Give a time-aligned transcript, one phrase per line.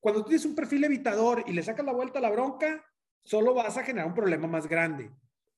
[0.00, 2.84] Cuando tienes un perfil evitador y le sacas la vuelta a la bronca,
[3.24, 5.10] solo vas a generar un problema más grande.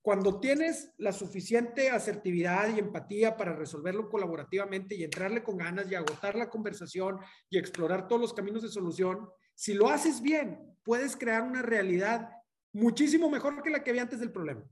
[0.02, 5.95] Cuando tienes la suficiente asertividad y empatía para resolverlo colaborativamente y entrarle con ganas y
[5.95, 7.18] agotar la conversación
[7.50, 12.30] y explorar todos los caminos de solución, si lo haces bien, puedes crear una realidad
[12.72, 14.64] muchísimo mejor que la que había antes del problema.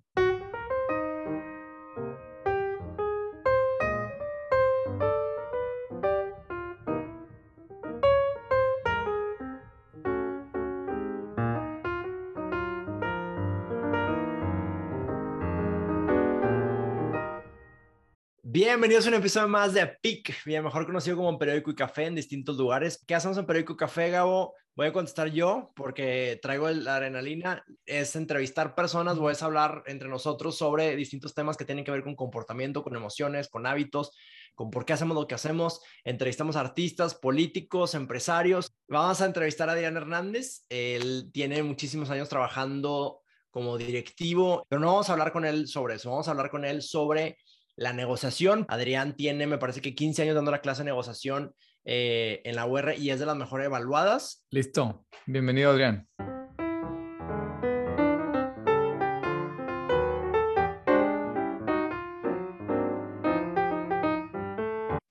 [18.60, 22.16] Bienvenidos a un episodio más de PIC, bien mejor conocido como Periódico y Café en
[22.16, 23.04] distintos lugares.
[23.06, 24.52] ¿Qué hacemos en Periódico y Café, Gabo?
[24.74, 27.64] Voy a contestar yo porque traigo la adrenalina.
[27.86, 32.02] Es entrevistar personas, voy a hablar entre nosotros sobre distintos temas que tienen que ver
[32.02, 34.10] con comportamiento, con emociones, con hábitos,
[34.56, 35.80] con por qué hacemos lo que hacemos.
[36.02, 38.72] Entrevistamos artistas, políticos, empresarios.
[38.88, 40.64] Vamos a entrevistar a Adrián Hernández.
[40.68, 45.94] Él tiene muchísimos años trabajando como directivo, pero no vamos a hablar con él sobre
[45.94, 46.10] eso.
[46.10, 47.38] Vamos a hablar con él sobre
[47.78, 48.66] la negociación.
[48.68, 52.66] Adrián tiene, me parece que 15 años dando la clase de negociación eh, en la
[52.66, 54.44] UR y es de las mejores evaluadas.
[54.50, 55.06] Listo.
[55.26, 56.08] Bienvenido, Adrián.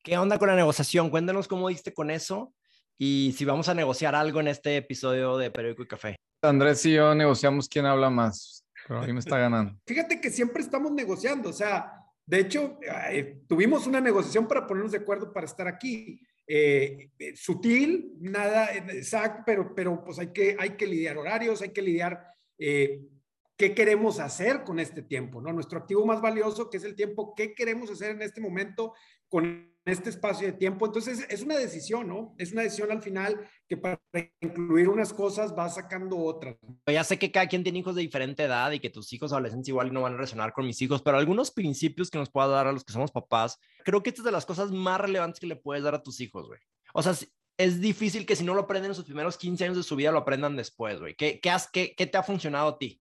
[0.04, 1.10] ¿Qué onda con la negociación?
[1.10, 2.54] Cuéntanos cómo diste con eso
[2.98, 6.16] y si vamos a negociar algo en este episodio de Periódico y Café.
[6.42, 9.78] Andrés y yo negociamos quién habla más, pero a mí me está ganando.
[9.86, 12.78] Fíjate que siempre estamos negociando, o sea, de hecho,
[13.10, 16.22] eh, tuvimos una negociación para ponernos de acuerdo para estar aquí.
[16.46, 21.70] Eh, eh, sutil, nada exacto, pero, pero pues hay que, hay que lidiar horarios, hay
[21.70, 22.22] que lidiar
[22.58, 25.54] qué queremos hacer con este tiempo, ¿no?
[25.54, 28.94] Nuestro activo más valioso, que es el tiempo, qué queremos hacer en este momento
[29.30, 30.86] con este espacio de tiempo.
[30.86, 32.36] Entonces, es una decisión, ¿no?
[32.38, 34.00] Es una decisión al final que para
[34.42, 36.56] incluir unas cosas va sacando otras.
[36.86, 39.70] Ya sé que cada quien tiene hijos de diferente edad y que tus hijos adolescentes
[39.70, 42.68] igual no van a resonar con mis hijos, pero algunos principios que nos pueda dar
[42.68, 45.48] a los que somos papás, creo que esta es de las cosas más relevantes que
[45.48, 46.60] le puedes dar a tus hijos, güey.
[46.94, 47.14] O sea,
[47.58, 50.12] es difícil que si no lo aprenden en sus primeros 15 años de su vida,
[50.12, 51.16] lo aprendan después, güey.
[51.16, 53.02] ¿Qué, qué, qué, ¿Qué te ha funcionado a ti?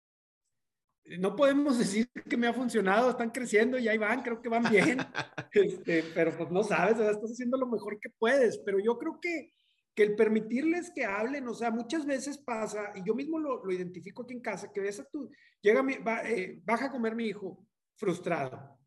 [1.05, 4.65] No podemos decir que me ha funcionado, están creciendo y ahí van, creo que van
[4.71, 4.99] bien,
[5.53, 9.53] este, pero pues no sabes, estás haciendo lo mejor que puedes, pero yo creo que,
[9.95, 13.73] que el permitirles que hablen, o sea, muchas veces pasa, y yo mismo lo, lo
[13.73, 15.31] identifico aquí en casa, que ves a tu,
[15.61, 18.79] llega, mi, eh, baja a comer mi hijo frustrado,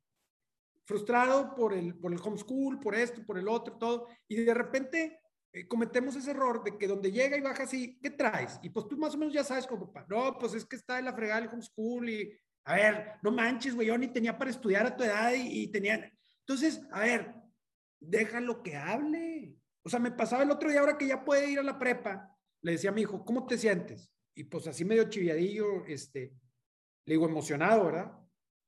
[0.85, 5.19] frustrado por el, por el homeschool, por esto, por el otro, todo, y de repente
[5.55, 8.59] eh, cometemos ese error de que donde llega y baja así, ¿qué traes?
[8.61, 10.99] Y pues tú más o menos ya sabes como papá, no, pues es que está
[10.99, 14.51] en la fregada el homeschool y, a ver, no manches, güey, yo ni tenía para
[14.51, 16.11] estudiar a tu edad y, tenía...
[16.41, 17.33] Entonces, a ver,
[18.01, 19.55] déjalo que hable.
[19.81, 22.37] O sea, me pasaba el otro día, ahora que ya puede ir a la prepa,
[22.61, 24.11] le decía a mi hijo, ¿cómo te sientes?
[24.35, 26.33] Y pues así medio chiviadillo, este,
[27.05, 28.11] le digo, emocionado, ¿verdad?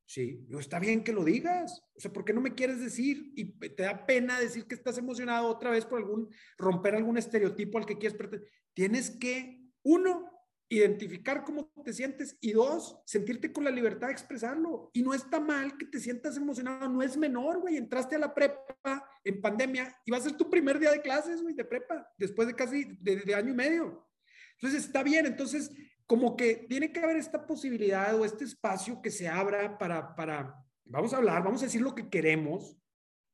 [0.07, 1.83] Sí, yo, está bien que lo digas.
[1.95, 3.33] O sea, ¿por qué no me quieres decir?
[3.35, 7.77] Y te da pena decir que estás emocionado otra vez por algún, romper algún estereotipo
[7.77, 8.49] al que quieres pertenecer.
[8.73, 10.31] Tienes que, uno,
[10.69, 14.91] identificar cómo te sientes y dos, sentirte con la libertad de expresarlo.
[14.93, 17.75] Y no está mal que te sientas emocionado, no es menor, güey.
[17.75, 21.41] Entraste a la prepa en pandemia y va a ser tu primer día de clases,
[21.41, 24.07] güey, de prepa, después de casi de, de año y medio.
[24.53, 25.69] Entonces está bien, entonces
[26.07, 30.55] como que tiene que haber esta posibilidad o este espacio que se abra para, para
[30.85, 32.77] vamos a hablar, vamos a decir lo que queremos,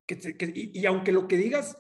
[0.08, 0.20] que,
[0.54, 1.78] y, aunque lo que digas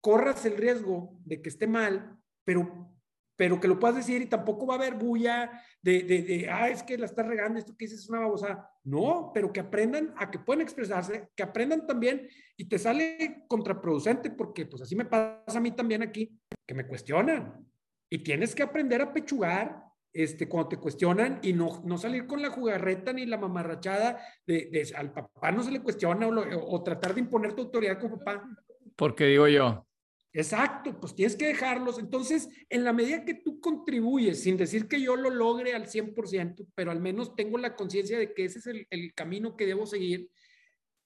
[0.00, 2.92] corras el riesgo de que esté mal, pero,
[3.36, 6.68] pero que lo puedas decir y tampoco va a haber bulla de, de, de ah,
[6.68, 8.68] es que la estás regando, esto que dices es una babosa.
[8.84, 14.30] No, pero que aprendan a que pueden expresarse, que aprendan también y te sale contraproducente
[14.30, 16.36] porque pues así me pasa a mí también aquí,
[16.66, 17.64] que me cuestionan.
[18.10, 22.42] Y tienes que aprender a pechugar este, cuando te cuestionan y no, no salir con
[22.42, 27.20] la jugarreta ni la mamarrachada de, al papá no se le cuestiona o, tratar de
[27.20, 28.48] imponer tu autoridad como papá.
[28.96, 29.86] Porque digo yo.
[30.34, 31.98] Exacto, pues tienes que dejarlos.
[31.98, 36.66] Entonces, en la medida que tú contribuyes, sin decir que yo lo logre al 100%,
[36.74, 39.86] pero al menos tengo la conciencia de que ese es el, el, camino que debo
[39.86, 40.30] seguir,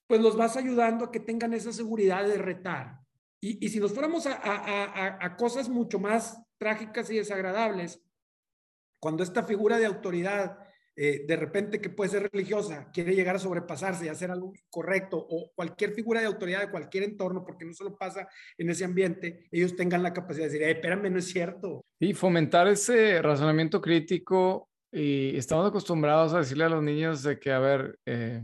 [0.07, 3.01] pues los vas ayudando a que tengan esa seguridad de retar.
[3.41, 8.01] Y, y si nos fuéramos a, a, a, a cosas mucho más trágicas y desagradables,
[8.99, 10.59] cuando esta figura de autoridad,
[10.97, 15.19] eh, de repente que puede ser religiosa, quiere llegar a sobrepasarse y hacer algo correcto,
[15.19, 19.47] o cualquier figura de autoridad de cualquier entorno, porque no solo pasa en ese ambiente,
[19.51, 21.85] ellos tengan la capacidad de decir, espérame, no es cierto.
[22.01, 27.53] Y fomentar ese razonamiento crítico, y estamos acostumbrados a decirle a los niños de que,
[27.53, 28.43] a ver, eh,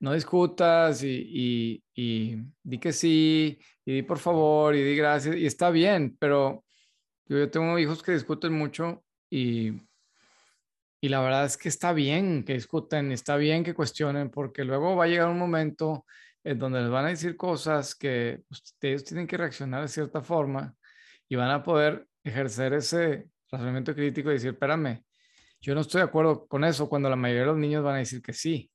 [0.00, 5.36] no discutas y, y, y, di que sí, y di por favor, y di gracias,
[5.36, 6.64] y está bien, pero
[7.28, 9.72] Yo, tengo hijos que discuten mucho y,
[11.00, 14.96] y la verdad es que está bien que discuten, está bien que cuestionen, porque luego
[14.96, 16.04] va a llegar un momento
[16.44, 20.22] en donde les van a decir cosas que pues, ellos tienen que reaccionar de cierta
[20.22, 20.74] forma
[21.28, 25.04] y van a poder ejercer ese razonamiento crítico y decir, espérame,
[25.60, 27.98] yo no estoy de acuerdo con eso cuando la mayoría de los niños van a
[27.98, 28.70] decir que sí.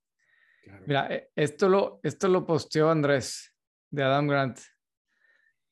[0.86, 3.56] Mira, e, esto lo, esto lo posteó Andrés
[3.90, 4.60] de Adam Grant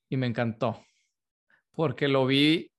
[0.10, 0.84] y me encantó
[1.72, 2.72] porque lo vi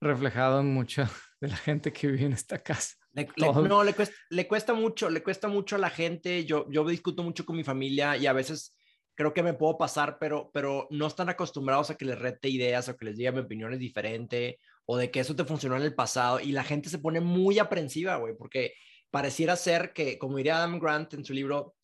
[0.00, 1.10] reflejado en mucha
[1.42, 2.94] de la gente que vive en esta casa.
[3.36, 6.44] no, le cuesta, le cuesta mucho, le cuesta mucho a la gente.
[6.44, 8.76] Yo, yo discuto mucho con mi familia y a veces
[9.16, 12.88] creo que me puedo pasar, pero, pero no están acostumbrados a que les rete ideas
[12.88, 15.82] o que les diga mi opinión es diferente o de que eso te funcionó en
[15.82, 18.74] el pasado y la gente se pone muy aprensiva, güey, porque
[19.10, 21.74] pareciera ser que, como diría Adam Grant en su libro,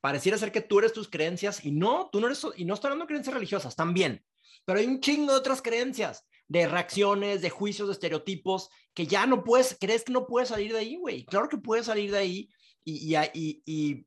[0.00, 2.88] pareciera ser que tú eres tus creencias y no, tú no eres, y no estoy
[2.88, 4.24] hablando de creencias religiosas, también,
[4.64, 9.24] pero hay un chingo de otras creencias, de reacciones, de juicios, de estereotipos, que ya
[9.24, 11.24] no puedes, crees que no puedes salir de ahí, güey.
[11.24, 12.50] Claro que puedes salir de ahí
[12.84, 14.06] y, y, y,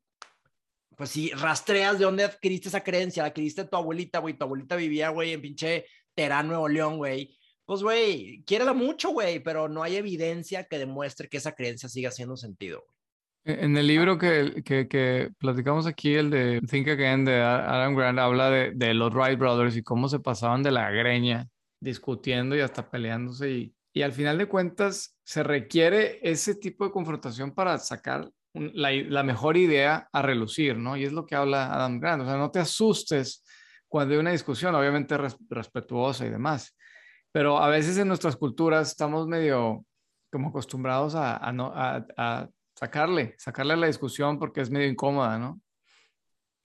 [0.94, 4.76] pues si rastreas de dónde adquiriste esa creencia, la adquiriste tu abuelita, güey, tu abuelita
[4.76, 7.34] vivía, güey, en pinche Terán, Nuevo León, güey.
[7.64, 12.10] Pues, güey, quiérela mucho, güey, pero no hay evidencia que demuestre que esa creencia siga
[12.10, 12.84] haciendo sentido.
[13.42, 18.18] E-, en el libro que, que, platicamos aquí, el de Think Again de Adam Grant,
[18.18, 21.48] habla de, de, los Wright Brothers y cómo se pasaban de la greña
[21.84, 23.50] discutiendo y hasta peleándose.
[23.50, 28.90] Y, y al final de cuentas, se requiere ese tipo de confrontación para sacar la,
[28.92, 30.96] la, mejor idea a relucir, ¿no?
[30.96, 32.22] Y es lo que habla Adam Grant.
[32.22, 33.44] O sea, no te asustes
[33.88, 35.16] cuando hay una discusión, obviamente
[35.48, 36.76] respetuosa y demás.
[37.32, 39.84] Pero a veces en nuestras culturas estamos medio
[40.30, 45.38] como acostumbrados a, a, no, a, a sacarle, sacarle la discusión porque es medio incómoda,
[45.38, 45.60] ¿no?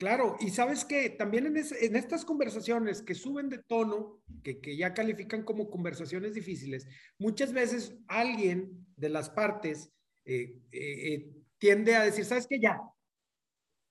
[0.00, 1.58] Claro, y sabes que también en,
[1.94, 6.88] estas conversaciones que suben de tono, que, ya califican como conversaciones difíciles,
[7.18, 9.92] muchas veces alguien de las partes
[10.24, 12.58] eh, eh, eh tiende a decir, ¿sabes qué?
[12.58, 12.80] Ya.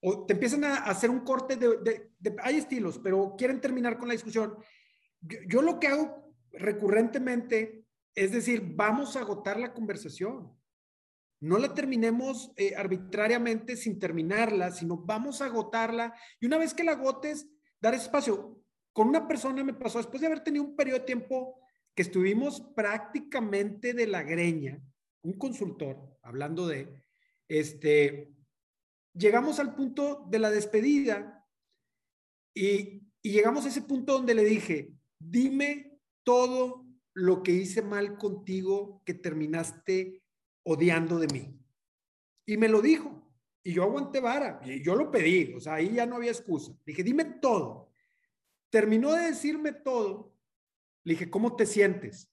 [0.01, 2.09] O te empiezan a hacer un corte de
[2.41, 4.55] hay estilos, pero quieren terminar con la discusión.
[5.21, 7.85] Yo, yo lo que hago recurrentemente
[8.15, 10.58] es decir, vamos a agotar la conversación
[11.41, 16.83] no la terminemos eh, arbitrariamente sin terminarla, sino vamos a agotarla y una vez que
[16.83, 17.47] la agotes,
[17.79, 18.61] dar espacio.
[18.93, 21.61] Con una persona me pasó, después de haber tenido un periodo de tiempo
[21.95, 24.81] que estuvimos prácticamente de la greña,
[25.23, 27.03] un consultor, hablando de,
[27.47, 28.33] este,
[29.13, 31.45] llegamos al punto de la despedida
[32.53, 38.17] y, y llegamos a ese punto donde le dije, dime todo lo que hice mal
[38.17, 40.21] contigo que terminaste
[40.63, 41.59] odiando de mí.
[42.45, 43.19] Y me lo dijo.
[43.63, 44.59] Y yo aguanté vara.
[44.63, 45.53] Y yo lo pedí.
[45.53, 46.73] O sea, ahí ya no había excusa.
[46.85, 47.91] dije, dime todo.
[48.69, 50.33] Terminó de decirme todo.
[51.03, 52.31] Le dije, ¿cómo te sientes?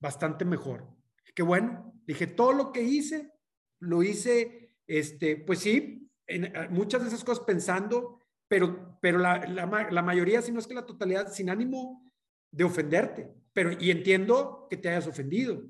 [0.00, 0.86] Bastante mejor.
[1.34, 1.94] Qué bueno.
[2.06, 3.32] dije, todo lo que hice,
[3.78, 9.46] lo hice, este, pues sí, en, eh, muchas de esas cosas pensando, pero, pero la,
[9.46, 12.04] la, la mayoría, si no es que la totalidad, sin ánimo
[12.50, 13.32] de ofenderte.
[13.52, 15.64] Pero, y entiendo que te hayas ofendido.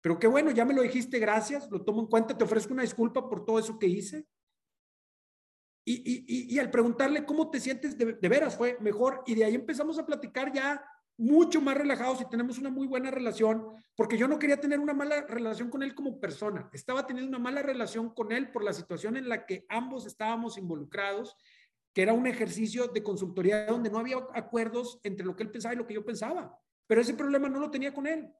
[0.00, 2.82] Pero qué bueno, ya me lo dijiste, gracias, lo tomo en cuenta, te ofrezco una
[2.82, 4.26] disculpa por todo eso que hice.
[5.84, 9.44] Y, y, y, al preguntarle cómo te sientes de, de, veras fue mejor y de
[9.44, 10.84] ahí empezamos a platicar ya
[11.16, 14.94] mucho más relajados y tenemos una muy buena relación porque yo no quería tener una
[14.94, 18.72] mala relación con él como persona, estaba teniendo una mala relación con él por la
[18.72, 21.36] situación en la que ambos estábamos involucrados,
[21.94, 25.74] que era un ejercicio de consultoría donde no había acuerdos entre lo que él pensaba
[25.74, 28.32] y lo que yo pensaba, pero ese problema no lo tenía con él.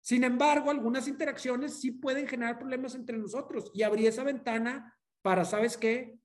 [0.00, 5.44] Sin embargo, algunas interacciones sí pueden generar problemas entre nosotros y abrí esa ventana para,
[5.44, 6.18] ¿sabes qué?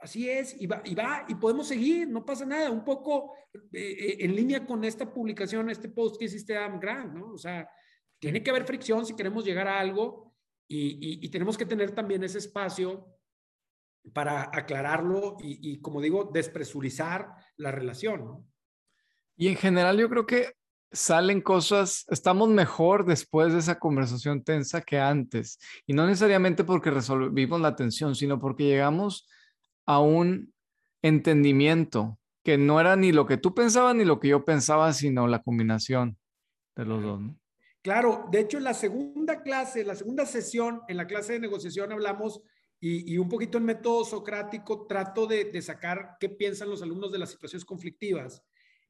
[0.00, 3.60] Así es, y va, y va, y podemos seguir, no pasa nada, un poco eh,
[3.72, 7.32] eh, en línea con esta publicación, este post que hiciste Adam Grant, ¿no?
[7.32, 7.68] O sea,
[8.18, 10.34] tiene que haber fricción si queremos llegar a algo
[10.68, 13.16] y, y, y tenemos que tener también ese espacio
[14.12, 18.46] para aclararlo y, como digo, despresurizar la relación, ¿no?
[19.36, 20.54] Y en general yo creo que
[20.96, 25.58] salen cosas, estamos mejor después de esa conversación tensa que antes.
[25.86, 29.28] Y no necesariamente porque resolvimos la tensión, sino porque llegamos
[29.84, 30.52] a un
[31.02, 35.26] entendimiento que no era ni lo que tú pensabas ni lo que yo pensaba, sino
[35.26, 36.16] la combinación
[36.74, 37.22] de los dos.
[37.82, 41.92] Claro, de hecho en la segunda clase, la segunda sesión, en la clase de negociación
[41.92, 42.40] hablamos
[42.80, 47.18] y, un poquito en método socrático trato de, de sacar qué piensan los alumnos de
[47.18, 48.44] las situaciones conflictivas.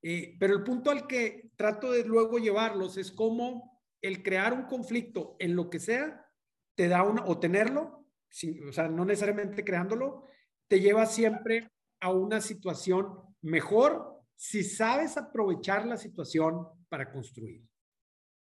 [0.09, 4.67] Eh, pero el punto al que trato de luego llevarlos es cómo el crear un
[4.67, 6.25] conflicto en lo que sea
[6.77, 8.07] te da una, o tenerlo,
[8.69, 10.23] o sea, no necesariamente creándolo,
[10.69, 17.63] te lleva siempre a una situación mejor si sabes aprovechar la situación para construir.
[17.63, 17.67] O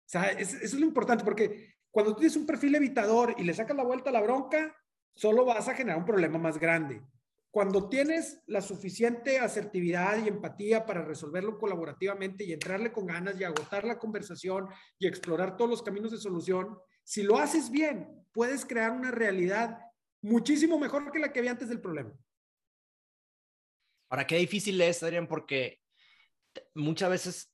[0.06, 3.84] sea, eso es lo importante, porque cuando tienes un perfil evitador y le sacas la
[3.84, 4.76] vuelta a la bronca,
[5.16, 7.02] solo vas a generar un problema más grande.
[7.56, 13.46] Cuando tienes la suficiente asertividad y empatía para resolverlo colaborativamente y entrarle con ganas y
[13.46, 14.68] agotar la conversación
[15.00, 19.80] y explorar todos los caminos de solución, si lo haces bien, puedes crear una realidad
[20.22, 22.12] muchísimo mejor que la que había antes del problema.
[24.10, 25.80] Ahora, qué difícil es, Adrián, porque
[26.74, 27.54] muchas veces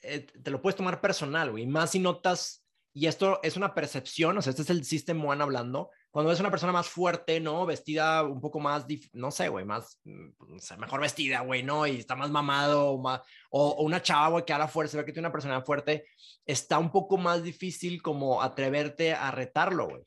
[0.00, 4.38] eh, te lo puedes tomar personal, güey, más si notas, y esto es una percepción,
[4.38, 7.64] o sea, este es el System One hablando, cuando es una persona más fuerte, ¿no?
[7.64, 11.86] Vestida un poco más, no sé, güey, más, mm, no sé, mejor vestida, güey, ¿no?
[11.86, 15.06] Y está más mamado, o, más, o, una chava, güey, que a la fuerza, ve
[15.06, 16.04] que tiene una persona fuerte,
[16.44, 20.02] está un poco más difícil como atreverte a retarlo, güey.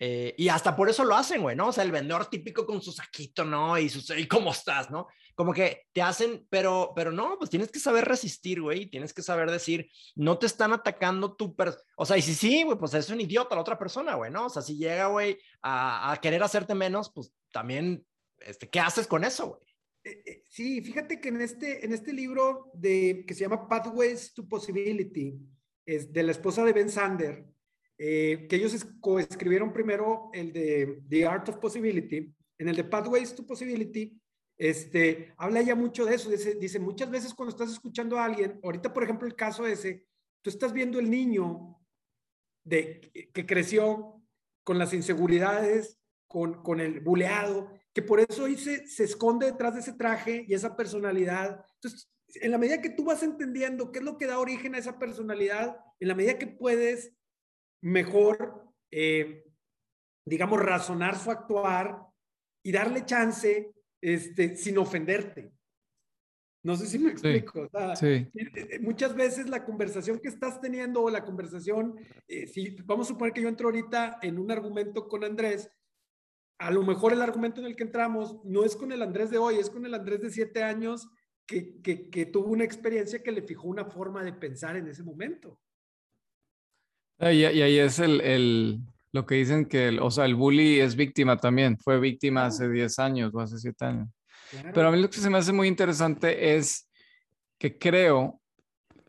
[0.00, 1.68] Eh, y hasta por eso lo hacen, güey, ¿no?
[1.68, 3.78] O sea, el vendedor típico con su saquito, ¿no?
[3.78, 5.06] Y, su, y cómo estás, ¿no?
[5.36, 8.86] Como que te hacen, pero, pero no, pues tienes que saber resistir, güey.
[8.86, 11.84] Tienes que saber decir, no te están atacando tu persona.
[11.96, 14.46] O sea, y si sí, güey, pues es un idiota la otra persona, güey, ¿no?
[14.46, 18.04] O sea, si llega, güey, a, a, querer hacerte menos, pues también,
[18.40, 19.60] este, ¿qué haces con eso, güey?
[20.06, 24.32] Eh, eh, sí, fíjate que en este, en este libro de, que se llama Pathways
[24.34, 25.34] to Possibility,
[25.84, 27.44] es de la esposa de Ben Sander,
[27.98, 33.34] eh, que ellos coescribieron primero el de The Art of Possibility, en el de Pathways
[33.34, 34.16] to Possibility,
[34.58, 38.58] este, habla ya mucho de eso, dice, dice, muchas veces cuando estás escuchando a alguien,
[38.62, 40.06] ahorita por ejemplo el caso ese,
[40.42, 41.78] tú estás viendo el niño
[42.64, 44.22] de, que creció
[44.64, 49.80] con las inseguridades, con, con el buleado, que por eso hoy se, esconde detrás de
[49.80, 51.64] ese traje y esa personalidad.
[51.76, 54.78] Entonces, en la medida que tú vas entendiendo qué es lo que da origen a
[54.78, 57.14] esa personalidad, en la medida que puedes
[57.80, 59.44] mejor, eh,
[60.26, 62.02] digamos, razonar su actuar
[62.62, 63.72] y darle chance
[64.06, 65.50] este, sin ofenderte.
[66.62, 67.68] No sé si me explico.
[68.02, 71.96] Eh, eh, muchas veces la conversación que estás teniendo o la conversación,
[72.28, 75.70] si vamos a suponer que yo entro ahorita en un argumento con Andrés,
[76.58, 79.38] a lo mejor el argumento en el que entramos no es con el Andrés de
[79.38, 81.08] hoy, es con el Andrés de siete años
[81.44, 85.02] que, que, que tuvo una experiencia que le fijó una forma de pensar en ese
[85.02, 85.60] momento.
[87.18, 88.80] Ah, y, ahí es el, el,
[89.12, 92.68] lo que dicen que, el, o sea, el bully es víctima también, fue víctima hace
[92.68, 94.08] 10 años o hace 7 años.
[94.72, 96.88] Pero a mí lo que se me hace muy interesante es
[97.58, 98.40] que creo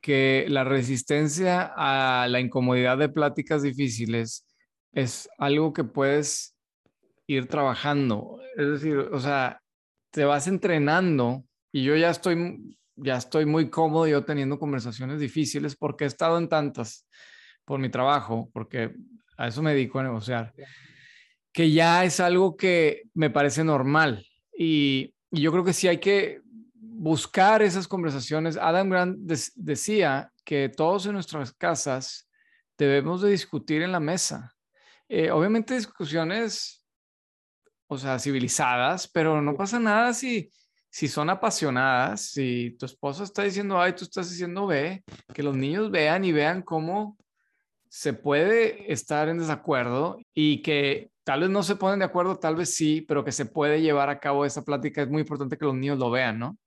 [0.02, 4.46] que la resistencia a la incomodidad de pláticas difíciles
[4.94, 6.56] es algo que puedes
[7.28, 8.40] ir trabajando.
[8.56, 9.62] Es decir, o sea,
[10.12, 15.76] te vas entrenando y yo ya estoy, ya estoy muy cómodo yo teniendo conversaciones difíciles
[15.76, 17.08] porque he estado en tantas
[17.66, 18.96] por mi trabajo, porque
[19.38, 20.54] a eso me dedico a negociar,
[21.54, 24.26] que ya es algo que me parece normal.
[24.58, 26.40] Y, yo creo que sí hay que
[26.74, 28.56] buscar esas conversaciones.
[28.56, 29.18] Adam Grant
[29.56, 32.30] decía que todos en nuestras casas
[32.78, 34.56] debemos de discutir en la mesa.
[35.10, 36.86] Eh, obviamente discusiones,
[37.88, 40.50] o sea, civilizadas, pero no pasa nada si,
[40.90, 45.04] si son apasionadas, si tu esposa está diciendo A y tú estás diciendo B,
[45.34, 47.18] que los niños vean y vean cómo
[47.90, 52.56] se puede estar en desacuerdo y que tal vez no se ponen de acuerdo, tal
[52.56, 55.02] vez sí, pero que se puede llevar a cabo esa plática.
[55.02, 56.58] Es muy importante que los niños lo vean, ¿no?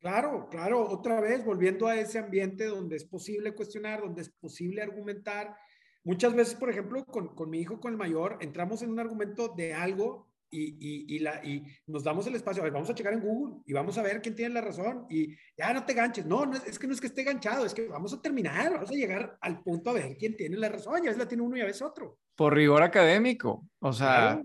[0.00, 4.82] Claro, claro, otra vez volviendo a ese ambiente donde es posible cuestionar, donde es posible
[4.82, 5.54] argumentar.
[6.02, 9.48] Muchas veces, por ejemplo, con, con mi hijo, con el mayor, entramos en un argumento
[9.48, 13.14] de algo y, y, la, y nos damos el espacio, a ver, vamos a checar
[13.14, 16.26] en Google y vamos a ver quién tiene la razón y ya no te ganches.
[16.26, 18.90] No, no, es que no es que esté ganchado, es que vamos a terminar, vamos
[18.90, 21.56] a llegar al punto a ver quién tiene la razón, ya veces la tiene uno
[21.56, 22.18] y a veces otro.
[22.36, 24.42] Por rigor académico, o sea,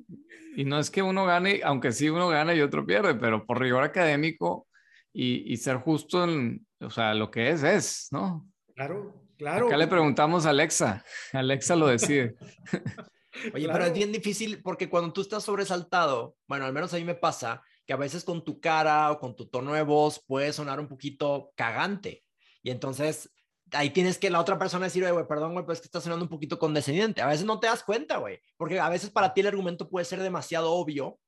[0.56, 3.60] y no es que uno gane, aunque sí uno gana y otro pierde, pero por
[3.60, 4.68] rigor académico
[5.12, 8.50] y, y ser justo en, o sea, lo que es, es, ¿no?
[8.76, 9.68] Claro, claro.
[9.68, 12.36] Acá le preguntamos a Alexa, Alexa lo decide.
[13.54, 17.04] Oye, pero es bien difícil porque cuando tú estás sobresaltado, bueno, al menos a mí
[17.04, 20.52] me pasa que a veces con tu cara o con tu tono de voz puede
[20.54, 22.24] sonar un poquito cagante.
[22.62, 23.32] Y entonces
[23.72, 26.26] ahí tienes que la otra persona decir, güey, perdón, güey, pues es que está sonando
[26.26, 27.22] un poquito condescendiente.
[27.22, 30.06] A veces no te das cuenta, güey, porque a veces para ti el argumento puede
[30.06, 31.20] ser demasiado obvio.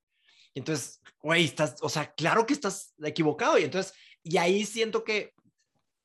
[0.53, 3.57] Entonces, güey, estás, o sea, claro que estás equivocado.
[3.57, 5.33] Y entonces, y ahí siento que,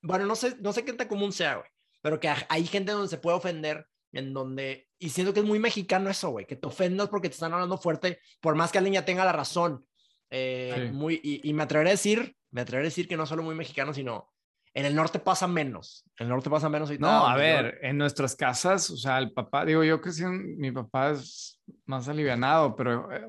[0.03, 1.69] bueno, no sé, no sé qué tan común sea, güey,
[2.03, 5.59] pero que hay gente donde se puede ofender en donde, y siento que es muy
[5.59, 8.95] mexicano eso, güey, que te ofendas porque te están hablando fuerte, por más que alguien
[8.95, 9.85] ya tenga la razón.
[10.31, 13.55] Eh, muy, y, me atreveré a decir, me atreveré a decir que no solo muy
[13.55, 14.33] mexicano, sino
[14.73, 16.07] en el norte pasa menos.
[16.19, 16.91] En el norte pasa menos.
[16.91, 20.25] Y no, a ver, en nuestras casas, o sea, el papá, digo yo que sí,
[20.25, 23.27] mi papá es más alivianado, pero, eh,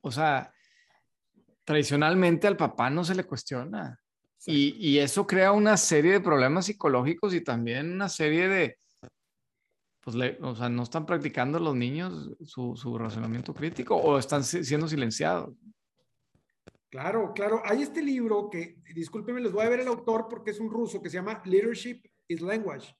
[0.00, 0.52] o, sea,
[1.62, 4.00] tradicionalmente al papá no se le cuestiona.
[4.46, 8.78] Y, y, eso crea una serie de problemas psicológicos y también una serie de,
[10.04, 14.86] pues, o sea, no están practicando los niños su, su razonamiento crítico o están siendo
[14.86, 15.54] silenciados.
[16.90, 17.62] Claro, claro.
[17.64, 21.02] Hay este libro que, discúlpenme, les voy a ver el autor porque es un ruso
[21.02, 22.94] que se llama Leadership is Language,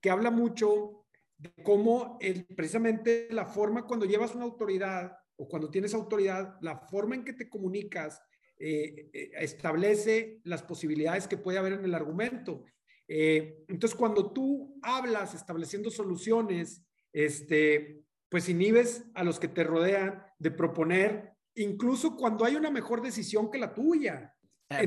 [0.00, 5.70] que habla mucho de cómo el, precisamente la forma cuando llevas una autoridad o cuando
[5.70, 8.20] tienes autoridad, la forma en que te comunicas
[8.58, 12.64] eh, eh, establece las posibilidades que puede haber en el argumento.
[13.08, 20.22] Eh, entonces, cuando tú hablas estableciendo soluciones, este, pues inhibes a los que te rodean
[20.38, 24.34] de proponer, incluso cuando hay una mejor decisión que la tuya.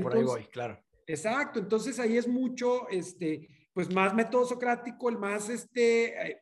[0.02, 0.80] por ahí voy, claro.
[1.08, 6.40] Exacto, entonces ahí es mucho, este, pues más método socrático, el más, este,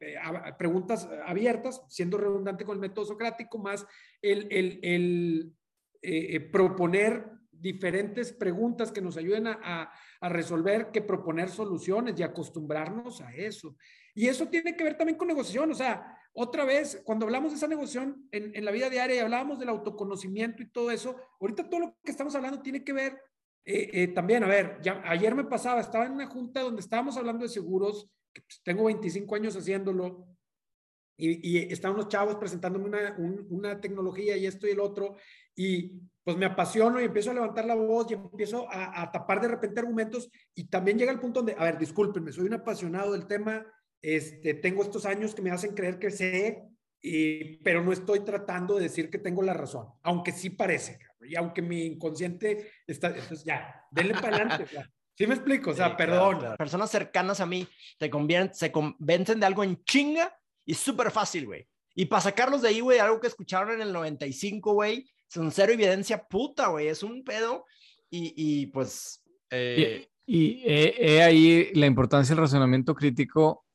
[0.58, 3.88] preguntas abiertas, siendo redundante con el método socrático, más
[4.22, 5.56] el, el, el
[6.02, 12.24] eh, eh, proponer diferentes preguntas que nos ayuden a, a, resolver que proponer soluciones y
[12.24, 13.76] acostumbrarnos a eso.
[14.16, 15.72] Y eso tiene que ver también con negociación.
[15.72, 19.20] O sea, otra vez, cuando hablamos de esa negociación en, en la vida diaria y
[19.20, 23.20] hablábamos del autoconocimiento y todo eso, ahorita todo lo que estamos hablando tiene que ver
[23.72, 27.44] eh, también, a ver, ya, ayer me pasaba, estaba en una junta donde estábamos hablando
[27.44, 30.26] de seguros, que pues, tengo 25 años haciéndolo,
[31.20, 33.16] y, y estaban los chavos presentándome una,
[33.50, 35.16] una tecnología y esto y el otro,
[35.56, 39.48] y pues me apasiono y empiezo a levantar la voz y empiezo a, tapar de
[39.48, 43.26] repente argumentos y también llega el punto donde, a ver, discúlpenme, soy un apasionado del
[43.26, 43.66] tema,
[44.02, 46.64] este, tengo estos años que me hacen creer que sé,
[47.02, 51.36] y, pero no estoy tratando de decir que tengo la razón, aunque sí parece, y
[51.36, 54.66] aunque mi inconsciente está, entonces ya, denle para adelante.
[55.18, 55.72] ¿Sí me explico?
[55.72, 56.56] O sea, perdón.
[56.58, 58.10] Personas cercanas a mí te
[58.54, 60.39] se convencen de algo en chinga
[60.70, 61.68] y súper fácil, güey.
[61.96, 65.74] Y para sacarlos de ahí, güey, algo que escucharon en el 95, güey, son cero
[65.74, 67.66] evidencia puta, güey, es un pedo.
[68.12, 69.24] Y, y pues...
[69.50, 70.08] Eh...
[70.28, 73.66] Y, he, ahí la importancia del razonamiento crítico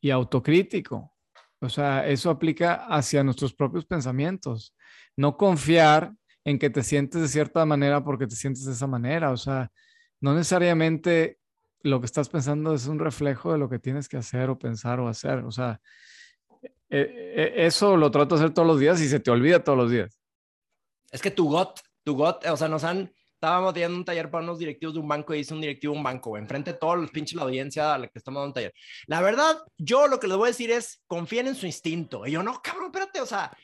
[0.00, 1.12] y autocrítico.
[1.60, 4.76] O sea, eso aplica hacia nuestros propios pensamientos.
[5.16, 6.12] No confiar
[6.44, 9.32] en que te sientes de cierta manera porque te sientes de esa manera.
[9.32, 9.72] O sea,
[10.20, 11.40] no necesariamente
[11.82, 15.00] lo que estás pensando es un reflejo de lo que tienes que hacer o pensar
[15.00, 15.40] o hacer.
[15.40, 15.80] O sea,
[16.90, 17.00] e,
[17.56, 19.90] e, eso lo trato de hacer todos los días y se te olvida todos los
[19.90, 20.20] días.
[21.10, 24.44] Es que tu GOT, tu GOT, o sea, nos han, estábamos dando un taller para
[24.44, 26.98] unos directivos de un banco y hice un directivo de un banco, enfrente de todos
[26.98, 28.74] los pinches la audiencia a la que estamos dando un taller.
[29.06, 32.26] La verdad, yo lo que les voy a decir es, confíen en su instinto.
[32.26, 33.56] Y yo, no, cabrón, espérate, o sea,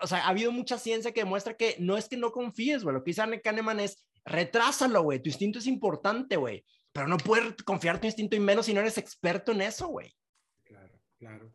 [0.00, 2.94] o sea, ha habido mucha ciencia que demuestra que no es que no confíes, güey,
[2.94, 7.16] lo que dice Arne Kahneman es, retrásalo, güey, tu instinto es importante, güey, pero no
[7.16, 10.14] puedes confiar tu instinto y menos si no eres experto en eso, güey.
[10.64, 11.52] Claro, claro.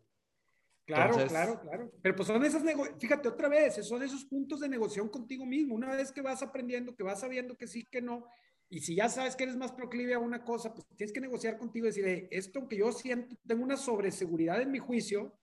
[0.95, 1.91] Claro, claro, claro.
[2.01, 2.63] Pero pues son esas,
[2.99, 5.75] fíjate otra vez, son esos puntos de negociación contigo mismo.
[5.75, 8.25] Una vez que vas aprendiendo, que vas sabiendo que sí, que no,
[8.73, 11.57] y si ya sabes que eres más proclive a una cosa, pues tienes que negociar
[11.57, 15.37] contigo y decir, esto aunque yo siento, tengo una sobreseguridad en mi juicio,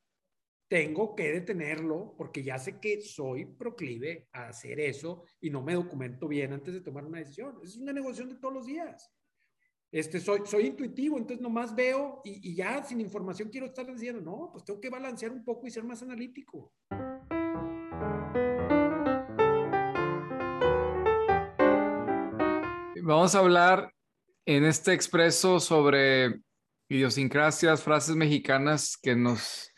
[0.66, 5.74] tengo que detenerlo porque ya sé que soy proclive a hacer eso y no me
[5.74, 7.58] documento bien antes de tomar una decisión.
[7.62, 9.10] Es una negociación de todos los días.
[9.90, 14.50] Este, soy, soy intuitivo, entonces nomás veo y, ya sin información quiero estar diciendo, no,
[14.52, 16.74] pues tengo que balancear un poco y ser más analítico.
[23.02, 23.90] Vamos a hablar
[24.44, 26.42] en este expreso sobre
[26.90, 29.72] idiosincrasias, frases mexicanas que nos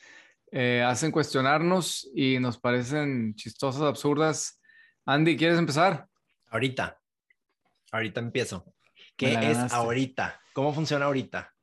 [0.51, 4.61] eh, hacen cuestionarnos y nos parecen chistosas, absurdas.
[5.07, 6.09] Andy, ¿quieres empezar?
[6.49, 6.99] Ahorita.
[7.93, 8.65] Ahorita empiezo.
[9.21, 10.41] ¿Qué es ahorita?
[10.55, 11.55] ¿Cómo funciona ahorita?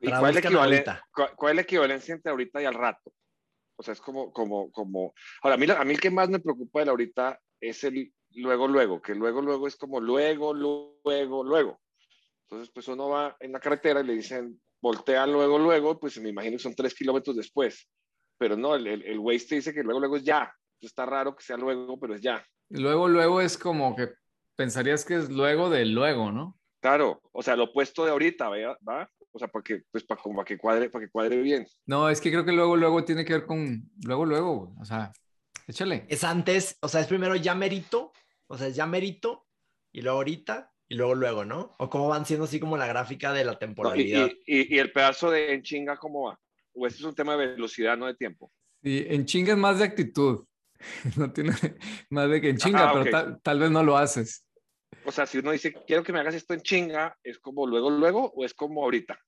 [0.00, 3.12] cuál, es la equivalencia entre ahorita y al rato?
[3.76, 5.14] O sea, es como, como, como...
[5.42, 8.68] Ahora, a mí, a mí el que más me preocupa de ahorita es el luego,
[8.68, 11.80] luego, que luego, luego es como luego, luego, luego.
[12.42, 16.28] Entonces, pues uno va en la carretera y le dicen, voltea luego, luego, pues me
[16.28, 17.88] imagino que son tres kilómetros después.
[18.36, 20.52] Pero no, el, el, el Waze te dice que luego, luego es ya.
[20.80, 22.44] está raro que sea luego, pero es ya.
[22.68, 24.10] Luego, luego es como que
[24.56, 26.58] pensarías que es luego de luego, ¿no?
[26.80, 29.10] Claro, o sea, lo opuesto de ahorita, ¿va?
[29.32, 31.66] O sea, para que, pues, para, para, que cuadre, para que cuadre bien.
[31.86, 35.12] No, es que creo que luego, luego tiene que ver con, luego, luego, o sea,
[35.66, 36.06] échale.
[36.08, 38.12] Es antes, o sea, es primero ya merito,
[38.46, 39.46] o sea, es ya merito,
[39.92, 41.74] y luego ahorita, y luego, luego, ¿no?
[41.78, 44.30] O cómo van siendo así como la gráfica de la temporalidad.
[44.46, 46.40] y, y, el pedazo de en chinga, ¿cómo va?
[46.74, 48.52] O este es un tema de velocidad, no de tiempo.
[48.82, 50.44] Sí, en chinga es más de actitud.
[51.16, 51.50] No tiene
[52.10, 54.47] más de que en chinga, pero tal vez no lo haces
[55.04, 57.90] o sea, si uno dice, quiero que me hagas esto en chinga, ¿es como luego,
[57.90, 59.18] luego o es como ahorita?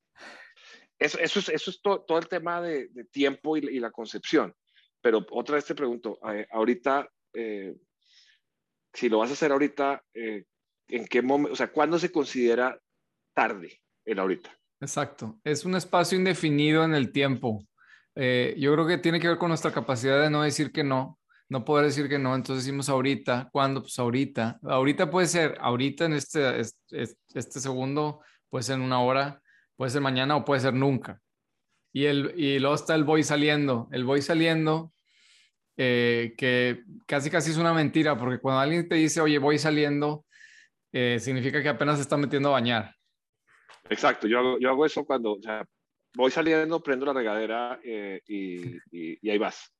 [0.99, 4.55] Eso, es, todo el tema de, tiempo y, la concepción.
[5.01, 7.75] Pero otra vez te pregunto, eh, ahorita, eh,
[8.93, 10.45] si lo vas a hacer ahorita, eh,
[10.89, 12.79] ¿en qué momento, o sea, cuándo se considera
[13.33, 14.55] tarde el ahorita.
[14.81, 15.41] Exacto.
[15.45, 17.65] Es un espacio indefinido en el tiempo.
[18.15, 21.20] Yo creo que tiene que ver con nuestra capacidad de no decir que no,
[21.51, 22.35] no poder decir que no.
[22.35, 23.51] Entonces decimos ahorita.
[23.53, 23.83] ¿Cuándo?
[23.83, 24.59] Pues ahorita.
[24.63, 29.43] Ahorita puede ser ahorita en este, este, este segundo, puede ser en una hora,
[29.77, 31.21] puede ser mañana o puede ser nunca.
[31.93, 33.89] Y, el, y luego está el voy saliendo.
[33.91, 34.93] El voy saliendo,
[35.77, 40.25] eh, que casi casi es una mentira, porque cuando alguien te dice, oye, voy saliendo,
[40.93, 42.95] eh, significa que apenas se está metiendo a bañar.
[43.89, 45.67] Exacto, yo hago, yo hago eso cuando o sea,
[46.15, 49.73] voy saliendo, prendo la regadera eh, y, y, ahí vas.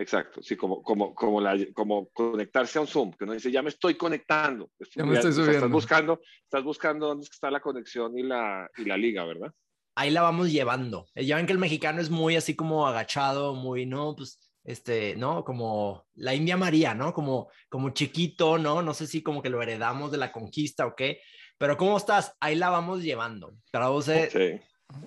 [0.00, 3.60] Exacto, sí, como, como, como, la, como conectarse a un Zoom, que uno dice, ya
[3.60, 4.70] me estoy conectando.
[4.96, 5.56] Ya me estoy subiendo.
[5.56, 9.52] estás buscando, estás buscando dónde está la conexión y la, y la liga, ¿verdad?
[9.94, 11.06] Ahí la vamos llevando.
[11.14, 15.44] Ya ven que el mexicano es muy así como agachado, muy, no, pues este, ¿no?
[15.44, 17.12] Como la India María, ¿no?
[17.12, 18.80] Como, como chiquito, ¿no?
[18.80, 21.20] No sé si como que lo heredamos de la conquista o qué,
[21.58, 22.34] pero ¿cómo estás?
[22.40, 23.52] Ahí la vamos llevando.
[23.70, 24.62] Traduce.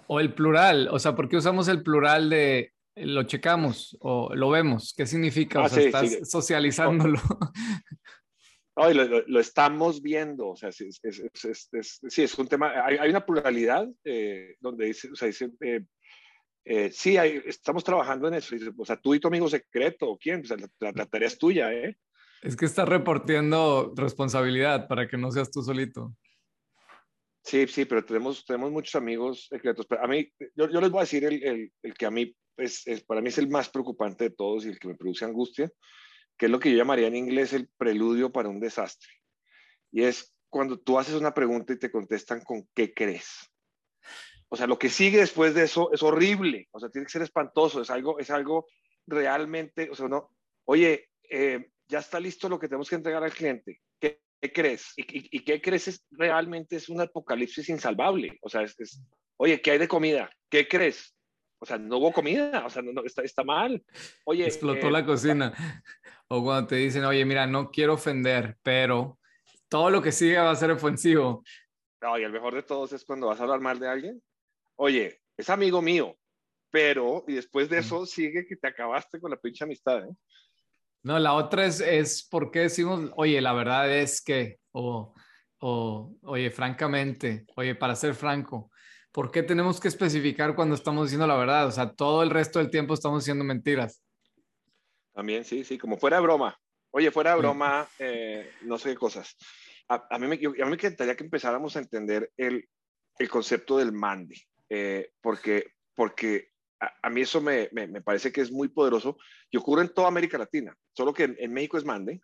[0.06, 4.49] O el plural, o sea, ¿por qué usamos el plural de lo checamos o lo
[4.49, 4.93] vemos?
[4.95, 5.62] ¿Qué significa?
[5.62, 7.19] o ah, sea, estás socializándolo.
[8.75, 15.10] lo, estamos viendo, o sea, sí, es, un tema, hay, una pluralidad eh, donde dice,
[15.12, 15.86] o sea, dice eh,
[16.65, 18.56] eh, sí, estamos trabajando en eso.
[18.77, 20.41] O sea, tú y tu amigo secreto, ¿o quién?
[20.41, 21.97] O sea, la, tarea es tuya, ¿eh?
[22.41, 26.15] Es que estás reportando responsabilidad para que no seas tú solito.
[27.43, 29.86] Sí, sí, pero tenemos, tenemos muchos amigos secretos.
[29.86, 32.34] Pero a mí, yo, yo les voy a decir el, el, el que a mí,
[32.58, 35.72] es, para mí es el más preocupante de todos y el que me produce angustia,
[36.38, 39.10] que es lo que yo llamaría en inglés el preludio para un desastre.
[39.92, 43.50] Y es cuando tú haces una pregunta y te contestan con qué crees.
[44.50, 47.24] O sea, lo que sigue después de eso es horrible, o sea, tiene que ser
[47.24, 48.68] espantoso, es algo, es algo
[49.08, 50.30] realmente, o sea, no,
[50.66, 54.20] oye, eh, ya está listo lo que tenemos que entregar al cliente, ¿qué,
[54.54, 54.94] crees?
[54.96, 55.88] ¿Y, qué crees?
[55.88, 59.02] Es, realmente es un apocalipsis insalvable, o sea, es,
[59.38, 60.30] oye, ¿qué hay de comida?
[60.50, 61.16] ¿Qué crees?
[61.63, 63.82] O sea, no hubo comida, o sea, no, está, está, mal.
[64.26, 65.54] Oye, explotó la eh, cocina.
[66.28, 69.17] O cuando te dicen, oye, mira, no quiero ofender, pero
[69.69, 71.43] todo lo que sigue va a ser ofensivo.
[72.02, 74.21] No, y el mejor de todos es cuando vas a hablar mal de alguien
[74.76, 76.17] oye, es amigo mío,
[76.71, 80.15] pero, y después de eso sigue que te acabaste con la pinche amistad, ¿eh?
[81.04, 85.13] No, la otra es, es por qué decimos, oye, la verdad es que, o,
[85.60, 88.71] o, oye, francamente, oye, para ser franco,
[89.13, 91.67] ¿por qué tenemos que especificar cuando estamos diciendo la verdad?
[91.67, 94.04] O sea, todo el resto del tiempo estamos diciendo mentiras.
[95.13, 96.60] También, sí, sí, como fuera de broma.
[96.91, 99.38] Oye, fuera de broma, eh, no sé qué cosas.
[99.88, 102.67] A, mí me, a mí me encantaría que empezáramos a entender el,
[103.19, 104.36] el concepto del mande.
[104.69, 106.49] Eh, porque, porque
[106.80, 109.17] a, mí eso me, me, parece que es muy poderoso
[109.52, 112.21] y ocurre en toda América Latina, solo que en, México es mande,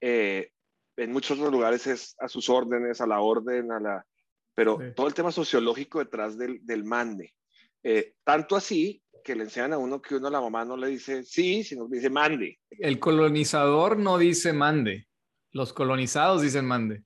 [0.00, 0.50] eh,
[0.96, 4.06] en muchos otros lugares es a sus órdenes, a la orden, a la...
[4.60, 7.32] Pero todo el tema sociológico detrás del, del mande.
[7.82, 10.88] Eh, tanto así que le enseñan a uno que uno a la mamá no le
[10.88, 12.58] dice sí, sino que dice mande.
[12.68, 15.08] El colonizador no dice mande,
[15.52, 17.04] los colonizados dicen mande.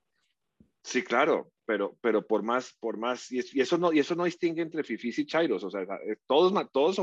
[0.83, 4.63] Sí, claro, pero, pero por más, por más, y, eso no, y eso no distingue
[4.63, 5.87] entre fifis y chairos, o sea,
[6.27, 6.97] todos, todos,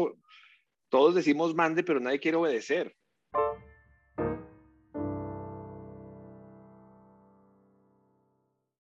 [0.90, 2.94] todos decimos mande, pero nadie quiere obedecer.